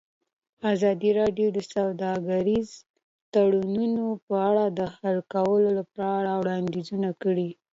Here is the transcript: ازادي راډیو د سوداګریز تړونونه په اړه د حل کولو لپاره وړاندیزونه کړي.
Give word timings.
ازادي 0.73 1.09
راډیو 1.19 1.47
د 1.53 1.59
سوداګریز 1.73 2.69
تړونونه 3.33 4.03
په 4.25 4.35
اړه 4.49 4.65
د 4.79 4.79
حل 4.97 5.17
کولو 5.33 5.69
لپاره 5.79 6.29
وړاندیزونه 6.41 7.09
کړي. 7.21 7.49